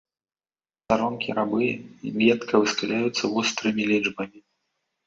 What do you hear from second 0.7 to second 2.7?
Старонкі рабыя едка